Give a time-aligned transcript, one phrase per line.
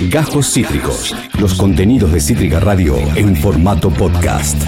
[0.00, 1.14] Gajos Cítricos.
[1.40, 4.62] Los contenidos de Cítrica Radio en formato podcast.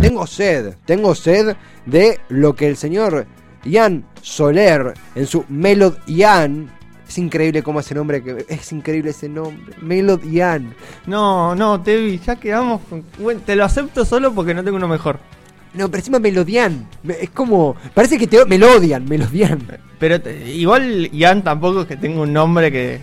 [0.00, 3.26] Tengo sed, tengo sed de lo que el señor
[3.64, 6.70] Ian Soler en su Melod Ian.
[7.08, 9.74] Es increíble cómo ese nombre, que es increíble ese nombre.
[9.80, 10.74] Melod Ian.
[11.06, 13.04] No, no, Tevi, ya quedamos con...
[13.18, 15.20] Bueno, te lo acepto solo porque no tengo uno mejor.
[15.74, 16.86] No, pero encima Melodian.
[17.02, 17.74] Me- Es como.
[17.94, 19.60] Parece que te melodian, melodian.
[19.98, 23.00] Pero te- igual Ian tampoco es que tenga un nombre que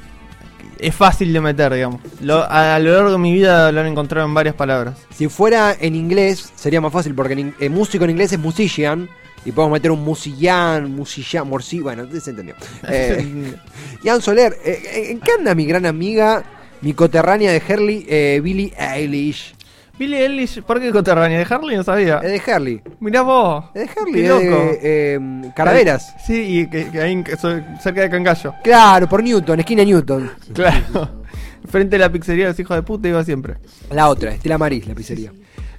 [0.81, 2.01] es fácil de meter, digamos.
[2.21, 4.97] Lo- a, a lo largo de mi vida lo han encontrado en varias palabras.
[5.15, 9.07] Si fuera en inglés, sería más fácil, porque en, en músico en inglés es musician.
[9.43, 11.79] Y podemos meter un musillán, musillán, morci.
[11.79, 12.55] Bueno, se entendió.
[12.87, 13.55] Eh,
[14.03, 16.43] Ian Soler, eh, ¿en qué anda mi gran amiga,
[16.81, 19.55] mi coterránea de Herley, eh, Billie Eilish?
[20.01, 21.37] Billy Eilish, ¿por qué coterránea?
[21.37, 21.77] ¿De Harley?
[21.77, 22.17] No sabía.
[22.23, 22.81] Es de Herley.
[22.99, 23.65] Mirá vos.
[23.75, 24.41] Es de Herley, Qué es loco.
[24.63, 26.15] de eh, Caraveras.
[26.25, 28.55] Sí, y que, que ahí en- so- cerca de Cangallo.
[28.63, 30.31] Claro, por Newton, esquina Newton.
[30.55, 31.21] Claro.
[31.69, 33.57] Frente a la pizzería de los hijos de puta iba siempre.
[33.91, 35.31] La otra, Estela Maris, la pizzería.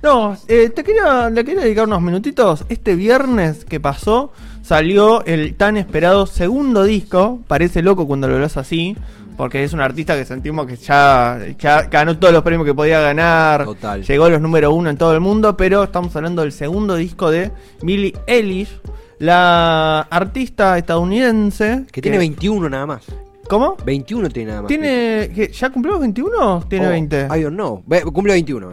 [0.04, 2.64] No, eh, te quería, le quería dedicar unos minutitos.
[2.68, 7.40] Este viernes que pasó salió el tan esperado segundo disco.
[7.48, 8.96] Parece loco cuando lo hablas así,
[9.36, 13.00] porque es un artista que sentimos que ya, ya ganó todos los premios que podía
[13.00, 13.64] ganar.
[13.64, 14.02] Total.
[14.02, 17.30] Llegó a los número uno en todo el mundo, pero estamos hablando del segundo disco
[17.30, 17.50] de
[17.82, 18.80] Billie Eilish,
[19.18, 21.84] la artista estadounidense.
[21.92, 23.04] Que tiene 21 nada más.
[23.48, 23.76] ¿Cómo?
[23.84, 24.68] 21 tiene nada más.
[24.68, 27.28] ¿Tiene, que, ¿Ya cumplió los 21 o tiene Oh, 20?
[27.36, 27.82] I don't know.
[27.86, 28.70] Ve- Cumple 21.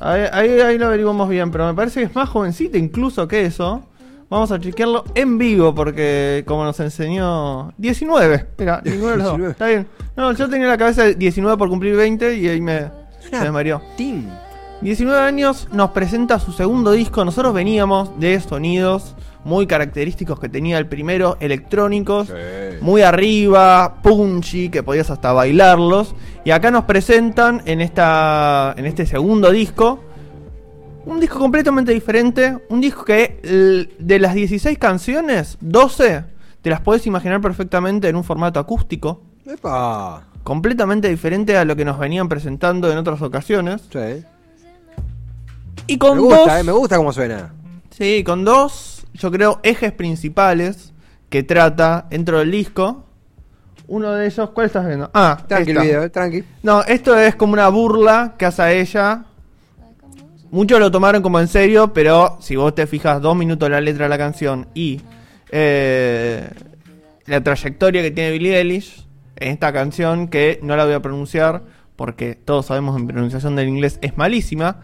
[0.00, 3.44] Ahí, ahí, ahí lo averiguamos bien, pero me parece que es más jovencita incluso que
[3.46, 3.82] eso.
[4.30, 8.46] Vamos a chequearlo en vivo porque, como nos enseñó, 19.
[8.58, 9.36] Mira, ninguno de los dos.
[9.36, 9.50] 19.
[9.50, 9.88] Está bien.
[10.16, 12.88] No, yo tenía en la cabeza de 19 por cumplir 20 y ahí me,
[13.28, 13.82] se me mareó.
[13.96, 14.28] Team.
[14.82, 17.24] 19 años nos presenta su segundo disco.
[17.24, 22.32] Nosotros veníamos de sonidos muy característicos que tenía el primero, electrónicos,
[22.80, 26.14] muy arriba, punchy, que podías hasta bailarlos.
[26.44, 30.04] Y acá nos presentan en, esta, en este segundo disco
[31.10, 32.58] un disco completamente diferente.
[32.68, 36.24] Un disco que de las 16 canciones, 12
[36.62, 39.22] te las puedes imaginar perfectamente en un formato acústico.
[39.46, 40.24] Epa.
[40.42, 43.82] Completamente diferente a lo que nos venían presentando en otras ocasiones.
[43.92, 44.24] Sí.
[45.86, 46.60] Y con Me gusta, dos.
[46.60, 47.52] eh, me gusta cómo suena.
[47.90, 50.92] Sí, con dos, yo creo, ejes principales
[51.28, 53.04] que trata dentro del disco.
[53.88, 55.10] Uno de ellos, ¿cuál estás viendo?
[55.12, 55.82] Ah, Tranqui el esta.
[55.84, 56.44] video, eh, tranqui.
[56.62, 59.24] No, esto es como una burla que hace a ella.
[60.50, 64.04] Muchos lo tomaron como en serio, pero si vos te fijas dos minutos la letra
[64.06, 65.00] de la canción y
[65.52, 66.48] eh,
[67.26, 69.06] la trayectoria que tiene Billie Eilish
[69.36, 71.62] en esta canción, que no la voy a pronunciar
[71.96, 74.78] porque todos sabemos en pronunciación del inglés es malísima.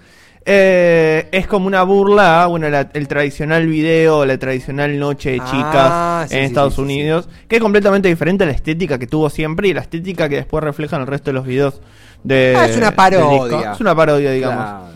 [0.48, 5.50] eh, es como una burla bueno, la- el tradicional video, la tradicional noche de Ah,
[5.50, 6.82] chicas sí, en sí, Estados sí.
[6.82, 10.36] Unidos, que es completamente diferente a la estética que tuvo siempre y la estética que
[10.36, 11.80] después refleja en el resto de los videos
[12.22, 13.72] de Ah, es una parodia.
[13.72, 14.64] Es una parodia, digamos.
[14.64, 14.95] Claro.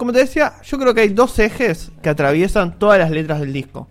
[0.00, 3.52] Como te decía, yo creo que hay dos ejes que atraviesan todas las letras del
[3.52, 3.86] disco.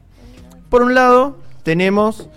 [0.67, 2.29] Por un lado, tenemos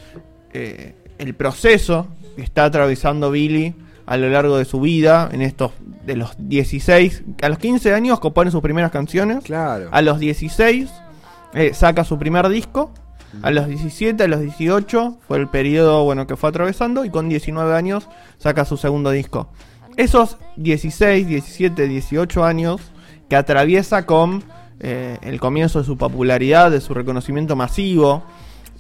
[0.53, 2.07] eh, el proceso
[2.37, 3.75] que está atravesando Billy
[4.05, 5.73] a lo largo de su vida, en estos
[6.05, 9.89] de los 16, a los 15 años compone sus primeras canciones, Claro.
[9.91, 10.91] a los 16
[11.55, 12.91] eh, saca su primer disco,
[13.41, 17.31] a los 17, a los 18 fue el periodo bueno que fue atravesando y con
[17.31, 18.07] 19 años
[18.37, 19.49] saca su segundo disco.
[19.97, 22.93] Esos 16, 17, 18 años
[23.33, 24.45] que atraviesa con
[24.79, 28.23] eh, el comienzo de su popularidad, de su reconocimiento masivo.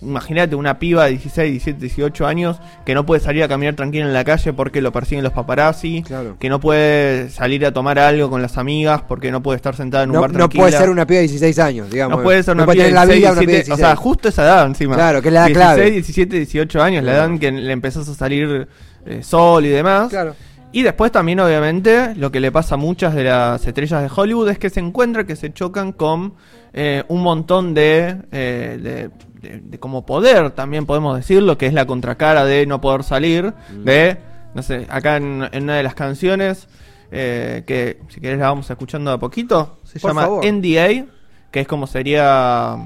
[0.03, 4.05] Imagínate una piba de 16, 17, 18 años que no puede salir a caminar tranquila
[4.05, 6.37] en la calle porque lo persiguen los paparazzi, Claro.
[6.39, 10.05] que no puede salir a tomar algo con las amigas porque no puede estar sentada
[10.05, 10.65] en un No, bar no tranquila.
[10.65, 12.19] puede ser una piba de 16 años, digamos.
[12.19, 13.73] No puede ser una piba de tener la 16, vida una piba de 17, 16.
[13.73, 14.95] O sea, justo esa edad encima.
[14.97, 15.91] Claro, que es la edad 16, clave.
[15.93, 17.25] 17, 18 años, la Claro.
[17.25, 18.69] edad en que le empezás a salir
[19.07, 20.11] eh, sol y demás.
[20.11, 20.35] Claro.
[20.73, 24.49] Y después también, obviamente, lo que le pasa a muchas de las estrellas de Hollywood
[24.49, 26.35] es que se encuentran, que se chocan con
[26.73, 29.11] eh, un montón de, eh, de,
[29.49, 33.53] de- de como poder, también podemos decirlo, que es la contracara de no poder salir,
[33.71, 33.85] Mm.
[33.85, 34.17] de,
[34.55, 36.69] no sé, acá en, en una de las canciones,
[37.11, 40.45] eh, que si querés la vamos escuchando de a poquito, se Por llama favor.
[40.47, 41.05] NDA,
[41.51, 42.77] que es como sería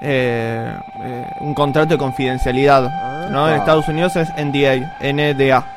[0.00, 0.74] eh,
[1.04, 3.46] eh, un contrato de confidencialidad, ¿no?
[3.48, 3.58] En Ah.
[3.58, 5.76] Estados Unidos es NDA, NDA.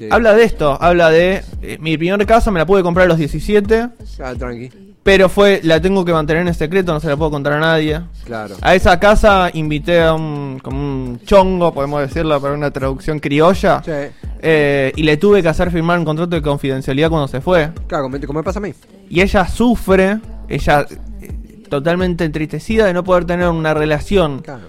[0.00, 0.08] Sí.
[0.10, 3.18] Habla de esto, habla de eh, mi primer casa me la pude comprar a los
[3.18, 3.88] 17,
[4.24, 4.70] Ah, tranqui.
[5.02, 8.00] pero fue la tengo que mantener en secreto, no se la puedo contar a nadie.
[8.24, 8.56] Claro.
[8.62, 13.82] A esa casa invité a un como un chongo, podemos decirlo para una traducción criolla,
[13.84, 13.92] Sí.
[14.40, 17.70] eh, y le tuve que hacer firmar un contrato de confidencialidad cuando se fue.
[17.86, 18.72] Claro, como, como me pasa a mí.
[19.10, 20.18] Y ella sufre,
[20.48, 20.86] ella
[21.20, 24.62] eh, totalmente entristecida de no poder tener una relación Claro.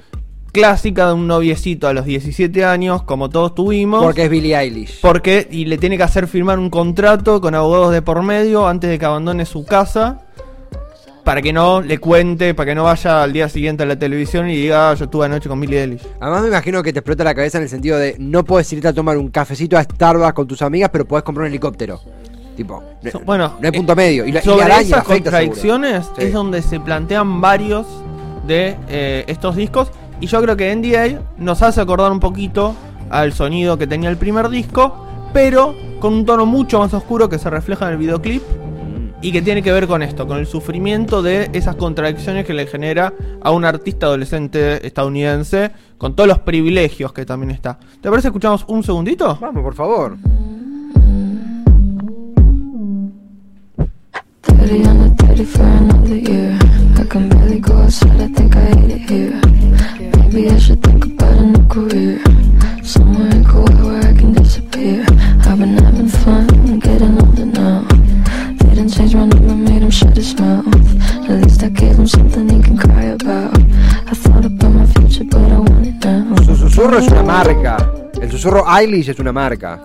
[0.51, 4.03] Clásica de un noviecito a los 17 años, como todos tuvimos.
[4.03, 5.01] Porque es Billie Eilish.
[5.01, 8.89] Porque, y le tiene que hacer firmar un contrato con abogados de por medio antes
[8.89, 10.21] de que abandone su casa.
[11.24, 14.50] Para que no le cuente, para que no vaya al día siguiente a la televisión
[14.50, 16.01] y diga, "Ah, yo estuve anoche con Billie Eilish.
[16.19, 18.88] Además me imagino que te explota la cabeza en el sentido de no puedes irte
[18.88, 22.01] a tomar un cafecito a Starbucks con tus amigas, pero puedes comprar un helicóptero.
[22.56, 24.25] Tipo, no, bueno, no hay punto eh, medio.
[24.25, 26.06] Y, la, y Sobre año esas afecta, contradicciones.
[26.18, 26.24] Sí.
[26.25, 27.86] es donde se plantean varios
[28.48, 29.92] de eh, estos discos.
[30.21, 32.75] Y yo creo que NDA nos hace acordar un poquito
[33.09, 37.39] al sonido que tenía el primer disco, pero con un tono mucho más oscuro que
[37.39, 38.44] se refleja en el videoclip
[39.21, 42.68] y que tiene que ver con esto, con el sufrimiento de esas contradicciones que le
[42.68, 47.79] genera a un artista adolescente estadounidense, con todos los privilegios que también está.
[48.00, 49.38] ¿Te parece escuchamos un segundito?
[49.41, 50.17] Vamos, por favor.
[78.81, 79.83] Eilish es una marca.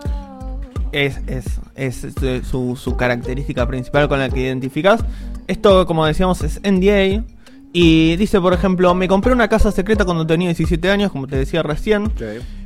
[0.93, 1.44] Es, es,
[1.75, 5.00] es, este, su, su característica principal con la que identificas.
[5.46, 7.25] Esto, como decíamos, es NDA.
[7.72, 11.37] Y dice, por ejemplo, me compré una casa secreta cuando tenía 17 años, como te
[11.37, 12.10] decía recién.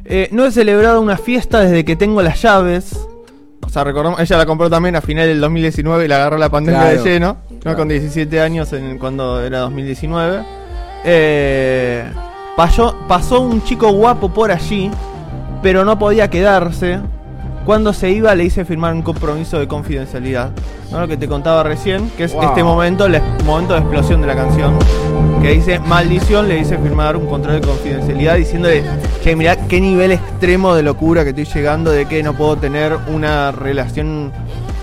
[0.05, 2.97] Eh, no he celebrado una fiesta desde que tengo las llaves.
[3.63, 6.49] O sea, recordamos, ella la compró también a final del 2019 y la agarró la
[6.49, 7.03] pandemia Claro.
[7.03, 7.37] de lleno.
[7.77, 10.43] Con 17 años en, cuando era 2019.
[11.05, 12.05] Eh,
[12.57, 14.91] pasó, pasó un chico guapo por allí,
[15.63, 16.99] pero no podía quedarse.
[17.67, 20.51] Cuando se iba le hice firmar un compromiso de confidencialidad.
[20.91, 21.01] ¿no?
[21.01, 22.43] Lo que te contaba recién, que es Wow.
[22.45, 24.79] este momento, el momento de explosión de la canción.
[25.43, 28.83] Que dice, maldición, le hice firmar un contrato de confidencialidad diciéndole,
[29.23, 32.97] che, mirá qué nivel extremo de locura que estoy llegando de que no puedo tener
[33.09, 34.33] una relación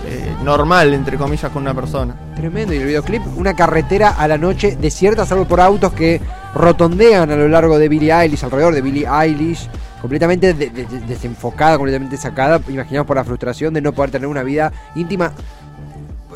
[0.07, 2.15] eh, normal, entre comillas, con una persona.
[2.35, 2.73] Tremendo.
[2.73, 6.21] Y el videoclip, una carretera a la noche desierta, salvo por autos que
[6.53, 9.67] rotondean a lo largo de Billie Eilish, alrededor de Billie Eilish,
[10.01, 12.61] completamente de- de- de- desenfocada, completamente sacada.
[12.67, 15.31] Imaginamos por la frustración de no poder tener una vida íntima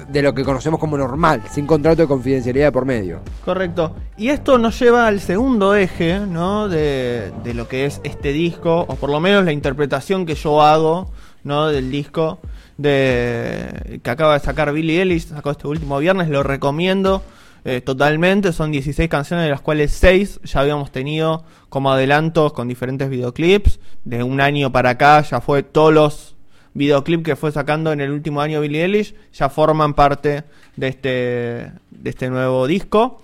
[0.10, 3.20] de lo que conocemos como normal, sin contrato de confidencialidad de por medio.
[3.46, 3.96] Correcto.
[4.18, 6.68] Y esto nos lleva al segundo eje, ¿no?
[6.68, 10.62] De, de lo que es este disco, o por lo menos la interpretación que yo
[10.62, 11.10] hago,
[11.44, 11.68] ¿no?
[11.68, 12.40] Del disco
[12.78, 17.22] de que acaba de sacar Billie Eilish, sacó este último viernes, lo recomiendo
[17.64, 18.54] eh, totalmente.
[18.54, 23.80] Son 16 canciones, de las cuales 6 ya habíamos tenido como adelantos con diferentes videoclips.
[24.04, 26.36] De un año para acá ya fue todos los
[26.74, 31.10] videoclip que fue sacando en el último año Billie Eilish ya forman parte de este,
[31.10, 33.22] de este nuevo disco.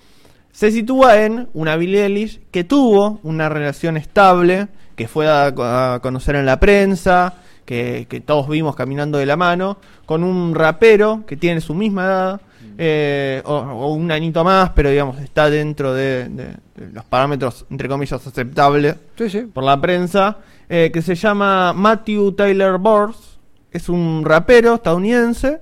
[0.52, 6.00] Se sitúa en una Billie Eilish que tuvo una relación estable, que fue a, a
[6.02, 7.36] conocer en la prensa,
[7.66, 12.06] que, que todos vimos caminando de la mano, con un rapero que tiene su misma
[12.06, 12.42] edad,
[12.78, 17.66] eh, o, o un añito más, pero digamos está dentro de, de- de los parámetros,
[17.72, 19.42] entre comillas, aceptables Sí, sí.
[19.42, 20.38] por la prensa,
[20.70, 23.40] eh, que se llama Matthew Taylor Bors.
[23.72, 25.60] Es un rapero estadounidense.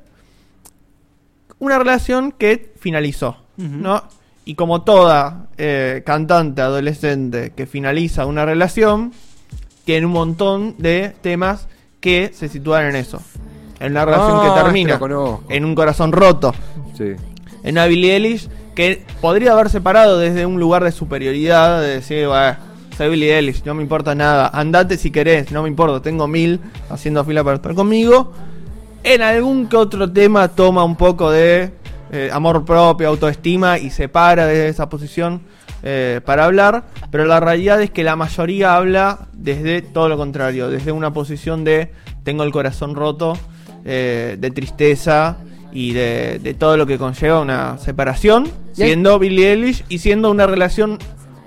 [1.59, 4.03] Una relación que finalizó, ¿no?
[4.43, 9.13] Y como toda eh, cantante adolescente que finaliza una relación,
[9.85, 11.67] tiene un montón de temas
[12.01, 13.21] que se sitúan en eso.
[13.79, 15.43] En una relación Ah, que este termina conozco.
[15.49, 16.53] en un corazón roto,
[16.99, 22.27] En una Billie Eilish que podría haber separado desde un lugar de superioridad, de decir,
[22.27, 22.57] "Bah,
[22.97, 26.59] soy Billie Eilish, no me importa nada, andate si querés, no me importa, tengo mil
[26.89, 28.33] haciendo fila para estar conmigo.
[29.03, 31.71] En algún que otro tema toma un poco de
[32.11, 35.41] eh, amor propio, autoestima y se para de esa posición
[35.83, 40.69] eh, para hablar, pero la realidad es que la mayoría habla desde todo lo contrario,
[40.69, 41.91] desde una posición de
[42.23, 43.37] tengo el corazón roto,
[43.83, 45.37] eh, de tristeza
[45.75, 50.47] y de, de todo lo que conlleva una separación, siendo Billie Eilish y siendo una
[50.47, 50.97] relación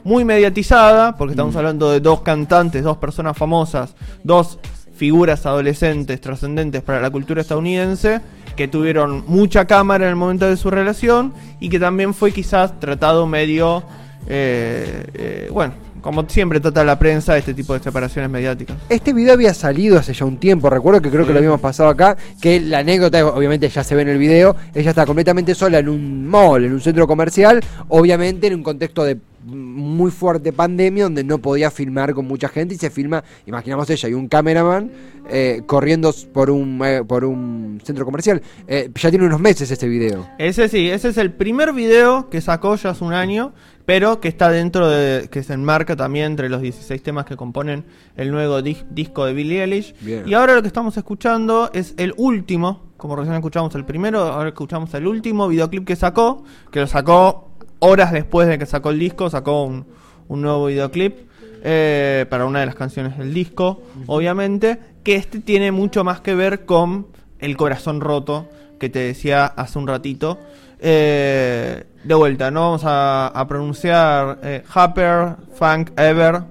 [0.04, 4.58] muy mediatizada, porque estamos hablando de dos cantantes, dos personas famosas, dos
[4.94, 8.20] figuras adolescentes trascendentes para la cultura estadounidense,
[8.54, 12.78] que tuvieron mucha cámara en el momento de su relación y que también fue quizás
[12.78, 13.82] tratado medio,
[14.26, 15.73] eh, eh, bueno,
[16.09, 18.79] como siempre trata la prensa este tipo de separaciones mediáticas.
[18.88, 21.91] Este video había salido hace ya un tiempo, recuerdo que creo que lo habíamos pasado
[21.91, 25.81] acá, que la anécdota obviamente ya se ve en el video, ella está completamente sola
[25.81, 31.05] en un mall, en un centro comercial, obviamente en un contexto de muy fuerte pandemia
[31.05, 34.90] donde no podía filmar con mucha gente y se filma, imaginamos ella y un cameraman
[35.31, 38.40] eh, corriendo por un, eh, por un centro comercial.
[38.67, 40.26] Eh, ya tiene unos meses este video.
[40.38, 43.52] Ese sí, ese es el primer video que sacó ya hace un año,
[43.85, 45.28] pero que está dentro de.
[45.31, 47.85] que se enmarca también entre los 16 temas que componen
[48.17, 49.95] el nuevo dis- disco de Billie Eilish.
[50.00, 50.25] Bien.
[50.28, 54.49] Y ahora lo que estamos escuchando es el último, como recién escuchamos el primero, ahora
[54.50, 57.48] escuchamos el último videoclip que sacó, que lo sacó
[57.80, 59.87] horas después de que sacó el disco, sacó un,
[60.28, 61.16] un nuevo videoclip.
[61.64, 66.37] eh, para una de las canciones del disco, obviamente, que este tiene mucho más que
[66.37, 67.08] ver con
[67.40, 68.47] el corazón roto
[68.78, 70.38] que te decía hace un ratito.
[70.78, 76.42] Eh, de vuelta, no vamos a, a pronunciar eh, Happier, Funk, Ever.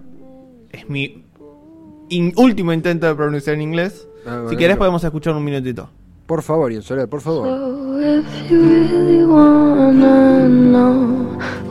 [0.71, 1.23] Es mi
[2.09, 4.05] in- último intento de pronunciar en inglés.
[4.25, 4.57] Ah, si bueno.
[4.57, 5.89] quieres podemos escuchar un minutito.
[6.25, 7.47] Por favor, Soler, por favor.
[7.47, 7.97] So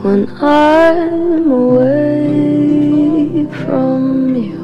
[0.03, 4.59] when I'm away from you,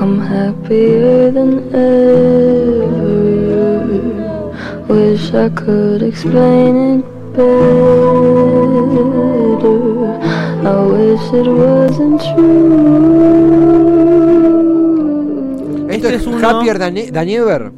[0.00, 1.88] I'm happier than ever.
[4.88, 7.46] Wish I could explain it better.
[10.66, 12.68] I wish it wasn't true.
[15.90, 17.72] Esto Este es es uno- Happier than, than Ever.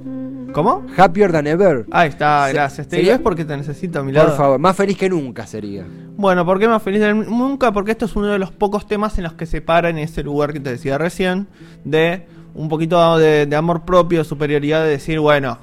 [0.53, 0.85] ¿Cómo?
[0.97, 1.87] Happier than Ever.
[1.91, 2.89] Ahí está, Se- gracias.
[2.89, 4.29] Te sería- ves porque te necesito a mi lado.
[4.29, 5.85] Por favor, más feliz que nunca sería.
[6.17, 7.73] Bueno, ¿por qué más feliz del nunca?
[7.73, 10.23] Porque esto es uno de los pocos temas en los que se para en ese
[10.23, 11.47] lugar que te decía recién,
[11.85, 15.59] de un poquito de, de amor propio, de superioridad, de decir, bueno,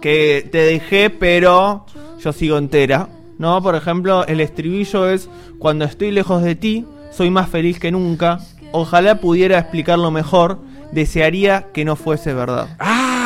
[0.00, 1.86] que te dejé, pero
[2.20, 3.08] yo sigo entera.
[3.36, 3.60] ¿No?
[3.62, 8.38] Por ejemplo, el estribillo es, cuando estoy lejos de ti, soy más feliz que nunca.
[8.70, 10.58] Ojalá pudiera explicarlo mejor,
[10.92, 12.68] desearía que no fuese verdad.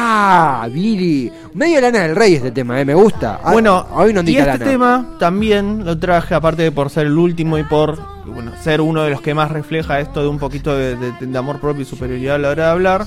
[0.00, 0.68] ¡Ah!
[0.72, 1.30] Billy.
[1.54, 2.84] Medio lana del rey este tema, ¿eh?
[2.84, 3.40] Me gusta.
[3.42, 4.64] Ah, Bueno, hoy no y este lana.
[4.64, 9.02] tema también lo traje, aparte de por ser el último y por bueno, ser uno
[9.02, 11.84] de los que más refleja esto de un poquito de, de- de amor propio y
[11.84, 13.06] superioridad a la hora de hablar,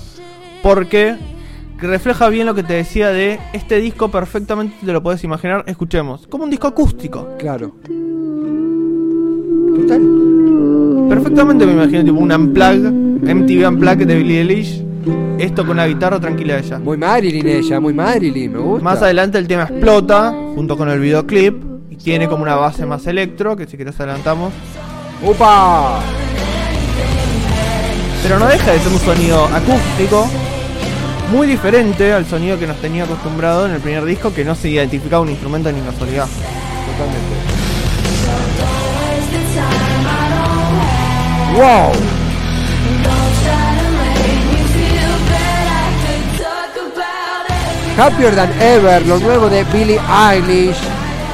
[0.63, 1.15] porque
[1.77, 6.27] refleja bien lo que te decía de este disco perfectamente te lo puedes imaginar, escuchemos,
[6.27, 7.29] como un disco acústico.
[7.39, 7.75] Claro.
[9.75, 10.01] Total.
[11.09, 12.91] Perfectamente me imagino tipo un unplug,
[13.23, 14.80] MTV Unplugged de Billie Eilish,
[15.37, 16.79] esto con una guitarra tranquila de ella.
[16.79, 18.83] Muy Marilyn ella, muy Marilyn, me gusta.
[18.83, 23.05] Más adelante el tema explota junto con el videoclip y tiene como una base más
[23.07, 24.53] electro, que si querés adelantamos.
[25.23, 25.99] ¡Upa!
[28.23, 30.27] Pero no deja de ser un sonido acústico
[31.31, 34.69] muy diferente al sonido que nos tenía acostumbrado en el primer disco, que no se
[34.69, 36.27] identificaba un instrumento ni casualidad.
[36.85, 37.61] Totalmente.
[41.55, 42.20] ¡Wow!
[48.01, 50.75] Happier Than Ever, lo nuevo de Billie Eilish.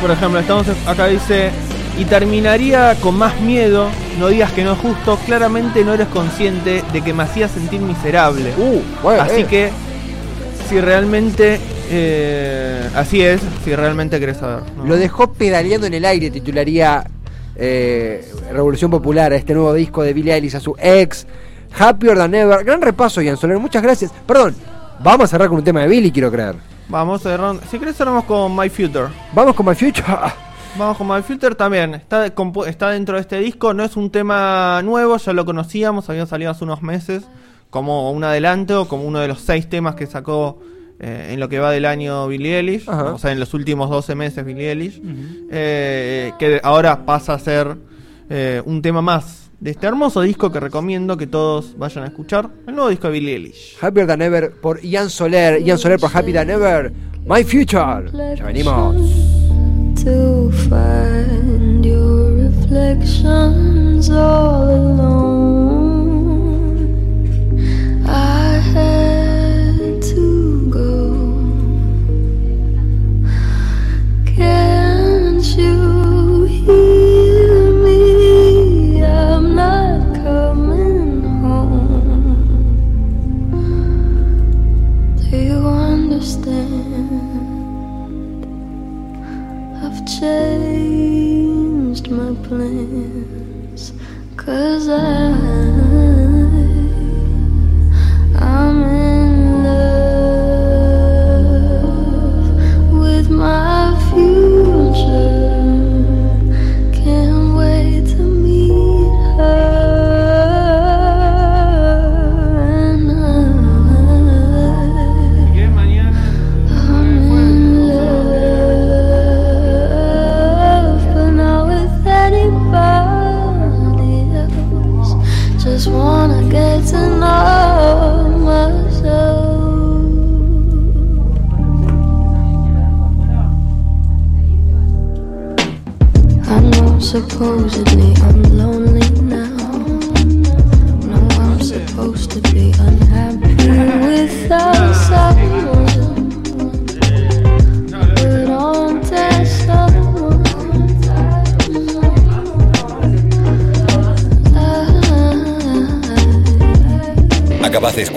[0.02, 1.50] Por ejemplo, estamos acá dice,
[1.98, 3.88] y terminaría con más miedo,
[4.20, 7.80] no digas que no es justo, claramente no eres consciente de que me hacía sentir
[7.80, 8.52] miserable.
[8.58, 9.46] Uh, bueno, Así eh.
[9.46, 9.70] que,
[10.68, 11.58] si realmente,
[11.90, 14.64] eh, así es, si realmente querés saber.
[14.76, 14.88] ¿no?
[14.88, 17.02] Lo dejó pedaleando en el aire, titularía
[17.56, 21.28] eh, Revolución Popular, este nuevo disco de Billie Eilish, a su ex,
[21.80, 22.66] Happier Than Ever.
[22.66, 24.12] Gran repaso, Ian Soler, muchas gracias.
[24.28, 24.54] Perdón,
[25.00, 26.56] vamos a cerrar con un tema de Billie, quiero creer.
[26.90, 27.62] Vamos, cerrando.
[27.70, 29.08] si querés cerramos con My Future.
[29.34, 30.06] Vamos con My Future.
[30.78, 31.96] Vamos con My Future también.
[31.96, 32.28] Está,
[32.68, 33.74] está dentro de este disco.
[33.74, 36.10] No es un tema nuevo, ya lo conocíamos.
[36.10, 37.24] Había salido hace unos meses
[37.70, 40.60] como un adelanto, como uno de los seis temas que sacó
[41.00, 42.88] eh, en lo que va del año Billie Eilish.
[42.88, 43.14] Ajá.
[43.14, 45.02] O sea, en los últimos 12 meses Billie Eilish.
[45.52, 47.78] Eh, que ahora pasa a ser
[48.30, 52.50] eh, un tema más de este hermoso disco que recomiendo que todos vayan a escuchar.
[52.68, 53.78] El nuevo disco de Billie Eilish.
[53.82, 55.62] Happier Than Ever por Ian Soler.
[55.62, 56.94] Ian Soler por Happy Than Ever.
[57.26, 58.12] My Future.
[58.36, 59.38] Ya venimos.
[60.08, 65.17] to find your reflections all alone.
[90.08, 93.92] Changed my plans
[94.38, 95.87] Cause I